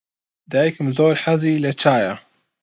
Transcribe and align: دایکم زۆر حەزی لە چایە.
دایکم 0.51 0.87
زۆر 0.97 1.15
حەزی 1.23 1.61
لە 1.63 1.71
چایە. 1.81 2.13